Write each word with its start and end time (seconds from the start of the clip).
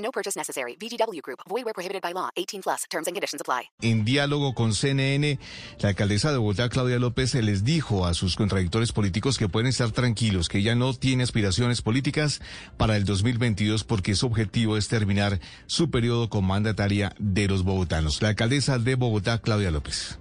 No 0.00 0.10
purchase 0.10 0.36
necessary. 0.36 0.76
VGW 0.76 1.20
Group. 1.22 1.40
Void 1.48 1.64
where 1.64 1.74
prohibited 1.74 2.02
by 2.02 2.12
law. 2.12 2.30
18 2.36 2.62
plus. 2.62 2.84
Terms 2.90 3.06
and 3.06 3.14
conditions 3.14 3.40
apply. 3.40 3.70
En 3.82 4.04
diálogo 4.04 4.54
con 4.54 4.74
CNN, 4.74 5.38
la 5.78 5.90
alcaldesa 5.90 6.32
de 6.32 6.38
Bogotá, 6.38 6.68
Claudia 6.68 6.98
López, 6.98 7.34
les 7.34 7.64
dijo 7.64 8.06
a 8.06 8.14
sus 8.14 8.36
contradictores 8.36 8.92
políticos 8.92 9.38
que 9.38 9.48
pueden 9.48 9.68
estar 9.68 9.90
tranquilos, 9.90 10.48
que 10.48 10.58
ella 10.58 10.74
no 10.74 10.94
tiene 10.94 11.22
aspiraciones 11.22 11.82
políticas 11.82 12.40
para 12.76 12.96
el 12.96 13.04
2022 13.04 13.84
porque 13.84 14.14
su 14.14 14.26
objetivo 14.26 14.76
es 14.76 14.88
terminar 14.88 15.40
su 15.66 15.90
periodo 15.90 16.28
como 16.28 16.48
mandataria 16.48 17.14
de 17.18 17.48
los 17.48 17.62
bogotanos. 17.62 18.20
La 18.22 18.30
alcaldesa 18.30 18.78
de 18.78 18.94
Bogotá, 18.94 19.40
Claudia 19.40 19.70
López. 19.70 20.18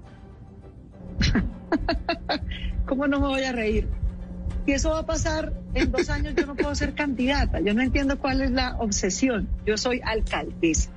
¿Cómo 2.85 3.07
no 3.07 3.19
me 3.19 3.27
voy 3.27 3.43
a 3.43 3.51
reír? 3.51 3.87
Si 4.65 4.73
eso 4.73 4.91
va 4.91 4.99
a 4.99 5.05
pasar 5.05 5.53
en 5.73 5.91
dos 5.91 6.09
años, 6.09 6.33
yo 6.35 6.45
no 6.45 6.55
puedo 6.55 6.73
ser 6.75 6.93
candidata. 6.93 7.59
Yo 7.59 7.73
no 7.73 7.81
entiendo 7.81 8.19
cuál 8.19 8.41
es 8.41 8.51
la 8.51 8.77
obsesión. 8.77 9.49
Yo 9.65 9.77
soy 9.77 10.01
alcaldesa. 10.03 10.91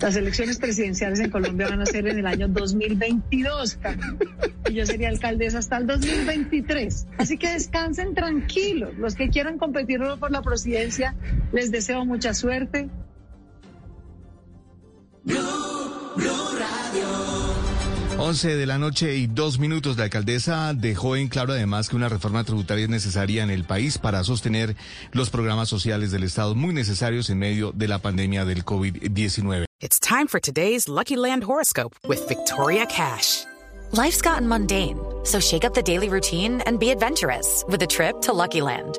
Las 0.00 0.16
elecciones 0.16 0.58
presidenciales 0.58 1.20
en 1.20 1.30
Colombia 1.30 1.68
van 1.68 1.80
a 1.80 1.86
ser 1.86 2.08
en 2.08 2.18
el 2.18 2.26
año 2.26 2.48
2022. 2.48 3.78
Y 4.68 4.74
yo 4.74 4.84
sería 4.84 5.08
alcaldesa 5.08 5.58
hasta 5.58 5.76
el 5.76 5.86
2023. 5.86 7.06
Así 7.18 7.38
que 7.38 7.52
descansen 7.52 8.14
tranquilos. 8.14 8.96
Los 8.98 9.14
que 9.14 9.28
quieran 9.28 9.58
competir 9.58 10.00
por 10.18 10.32
la 10.32 10.42
presidencia, 10.42 11.14
les 11.52 11.70
deseo 11.70 12.04
mucha 12.04 12.34
suerte. 12.34 12.90
11 18.18 18.56
de 18.56 18.66
la 18.66 18.78
noche 18.78 19.16
y 19.16 19.26
dos 19.26 19.58
minutos. 19.58 19.96
La 19.96 20.04
alcaldesa 20.04 20.74
dejó 20.74 21.16
en 21.16 21.28
claro 21.28 21.52
además 21.52 21.88
que 21.88 21.96
una 21.96 22.08
reforma 22.08 22.44
tributaria 22.44 22.84
es 22.84 22.90
necesaria 22.90 23.42
en 23.42 23.50
el 23.50 23.64
país 23.64 23.98
para 23.98 24.22
sostener 24.24 24.76
los 25.12 25.30
programas 25.30 25.68
sociales 25.68 26.10
del 26.12 26.22
Estado 26.22 26.54
muy 26.54 26.74
necesarios 26.74 27.30
en 27.30 27.38
medio 27.38 27.72
de 27.72 27.88
la 27.88 27.98
pandemia 27.98 28.44
del 28.44 28.64
COVID-19. 28.64 29.64
It's 29.80 29.98
time 29.98 30.28
for 30.28 30.40
today's 30.40 30.88
Lucky 30.88 31.16
Land 31.16 31.44
horoscope 31.44 31.94
with 32.06 32.26
Victoria 32.28 32.86
Cash. 32.86 33.44
Life's 33.92 34.22
gotten 34.22 34.48
mundane, 34.48 34.98
so 35.24 35.40
shake 35.40 35.64
up 35.64 35.74
the 35.74 35.82
daily 35.82 36.08
routine 36.08 36.62
and 36.66 36.78
be 36.78 36.90
adventurous 36.90 37.64
with 37.68 37.82
a 37.82 37.86
trip 37.86 38.20
to 38.22 38.32
Lucky 38.32 38.62
Land. 38.62 38.98